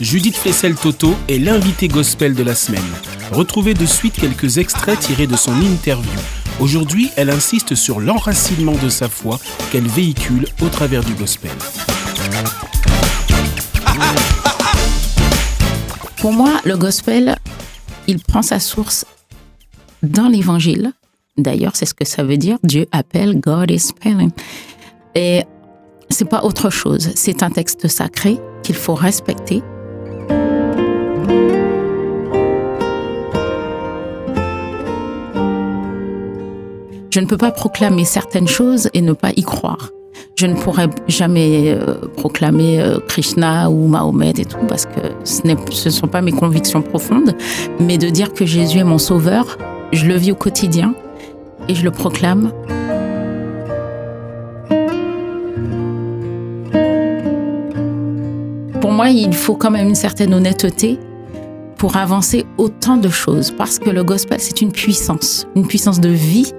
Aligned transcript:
Judith 0.00 0.36
Flessel-Toto 0.36 1.14
est 1.28 1.38
l'invité 1.38 1.88
gospel 1.88 2.34
de 2.34 2.42
la 2.42 2.54
semaine. 2.54 2.82
Retrouvez 3.30 3.72
de 3.72 3.86
suite 3.86 4.14
quelques 4.14 4.58
extraits 4.58 4.98
tirés 4.98 5.26
de 5.26 5.36
son 5.36 5.58
interview. 5.62 6.10
Aujourd'hui, 6.60 7.10
elle 7.16 7.30
insiste 7.30 7.74
sur 7.74 8.00
l'enracinement 8.00 8.74
de 8.82 8.88
sa 8.88 9.08
foi 9.08 9.38
qu'elle 9.70 9.86
véhicule 9.86 10.46
au 10.60 10.68
travers 10.68 11.02
du 11.02 11.14
gospel. 11.14 11.52
Pour 16.18 16.32
moi, 16.32 16.60
le 16.64 16.76
gospel, 16.76 17.36
il 18.06 18.18
prend 18.20 18.42
sa 18.42 18.60
source 18.60 19.06
dans 20.02 20.28
l'évangile. 20.28 20.92
D'ailleurs, 21.38 21.74
c'est 21.74 21.86
ce 21.86 21.94
que 21.94 22.04
ça 22.04 22.22
veut 22.22 22.36
dire. 22.36 22.58
Dieu 22.62 22.86
appelle, 22.92 23.40
God 23.40 23.70
is 23.70 23.78
spelling. 23.80 24.30
Et 25.14 25.42
c'est 26.08 26.28
pas 26.28 26.42
autre 26.44 26.70
chose. 26.70 27.10
C'est 27.14 27.42
un 27.42 27.50
texte 27.50 27.88
sacré 27.88 28.38
qu'il 28.62 28.76
faut 28.76 28.94
respecter. 28.94 29.62
Je 37.10 37.20
ne 37.20 37.26
peux 37.26 37.36
pas 37.36 37.50
proclamer 37.50 38.06
certaines 38.06 38.48
choses 38.48 38.88
et 38.94 39.02
ne 39.02 39.12
pas 39.12 39.32
y 39.36 39.42
croire. 39.42 39.90
Je 40.38 40.46
ne 40.46 40.54
pourrais 40.54 40.88
jamais 41.08 41.70
euh, 41.70 41.94
proclamer 42.16 42.80
euh, 42.80 43.00
Krishna 43.06 43.70
ou 43.70 43.86
Mahomet 43.86 44.32
et 44.38 44.44
tout 44.46 44.64
parce 44.66 44.86
que 44.86 45.00
ce 45.24 45.42
ne 45.44 45.90
sont 45.90 46.06
pas 46.06 46.22
mes 46.22 46.32
convictions 46.32 46.80
profondes, 46.80 47.36
mais 47.78 47.98
de 47.98 48.08
dire 48.08 48.32
que 48.32 48.46
Jésus 48.46 48.78
est 48.78 48.84
mon 48.84 48.96
sauveur, 48.96 49.58
je 49.92 50.06
le 50.06 50.14
vis 50.14 50.32
au 50.32 50.34
quotidien 50.34 50.94
et 51.68 51.74
je 51.74 51.84
le 51.84 51.90
proclame. 51.90 52.50
Pour 58.82 58.90
moi, 58.90 59.10
il 59.10 59.32
faut 59.32 59.54
quand 59.54 59.70
même 59.70 59.86
une 59.86 59.94
certaine 59.94 60.34
honnêteté 60.34 60.98
pour 61.76 61.96
avancer 61.96 62.44
autant 62.58 62.96
de 62.96 63.08
choses 63.08 63.52
parce 63.52 63.78
que 63.78 63.90
le 63.90 64.02
gospel, 64.02 64.40
c'est 64.40 64.60
une 64.60 64.72
puissance, 64.72 65.46
une 65.54 65.68
puissance 65.68 66.00
de 66.00 66.08
vie 66.08 66.52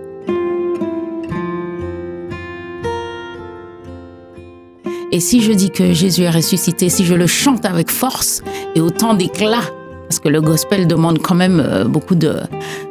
Et 5.12 5.20
si 5.20 5.42
je 5.42 5.52
dis 5.52 5.70
que 5.70 5.94
Jésus 5.94 6.24
est 6.24 6.30
ressuscité, 6.30 6.90
si 6.90 7.06
je 7.06 7.14
le 7.14 7.28
chante 7.28 7.66
avec 7.66 7.92
force 7.92 8.42
et 8.74 8.80
autant 8.80 9.14
d'éclat, 9.14 9.62
parce 10.08 10.20
que 10.20 10.30
le 10.30 10.42
gospel 10.42 10.88
demande 10.88 11.20
quand 11.20 11.36
même 11.36 11.60
euh, 11.60 11.84
beaucoup 11.84 12.16
de, 12.16 12.38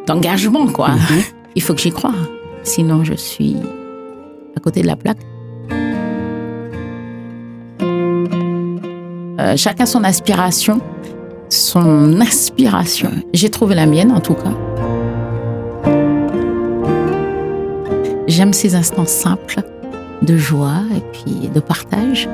d'engagement, 0.06 0.68
quoi. 0.68 0.90
Mhm. 0.90 1.22
Il 1.56 1.62
faut 1.62 1.74
que 1.74 1.80
j'y 1.80 1.90
croie. 1.90 2.14
Sinon, 2.62 3.02
je 3.02 3.14
suis 3.14 3.56
à 4.54 4.60
côté 4.60 4.82
de 4.82 4.86
la 4.86 4.94
plaque. 4.94 5.18
Euh, 9.42 9.56
chacun 9.56 9.86
son 9.86 10.04
aspiration, 10.04 10.80
son 11.48 12.20
aspiration. 12.20 13.10
J'ai 13.34 13.50
trouvé 13.50 13.74
la 13.74 13.86
mienne, 13.86 14.12
en 14.12 14.20
tout 14.20 14.34
cas. 14.34 14.52
J'aime 18.28 18.52
ces 18.52 18.76
instants 18.76 19.06
simples 19.06 19.62
de 20.22 20.36
joie 20.36 20.82
et 20.96 21.02
puis 21.12 21.48
de 21.48 21.58
partage. 21.58 22.28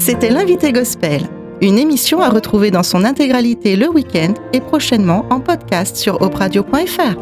C'était 0.00 0.28
l'invité 0.28 0.72
gospel, 0.72 1.22
une 1.62 1.78
émission 1.78 2.20
à 2.20 2.28
retrouver 2.28 2.70
dans 2.70 2.82
son 2.82 3.04
intégralité 3.04 3.74
le 3.74 3.88
week-end 3.88 4.34
et 4.52 4.60
prochainement 4.60 5.24
en 5.30 5.40
podcast 5.40 5.96
sur 5.96 6.20
opradio.fr. 6.20 7.16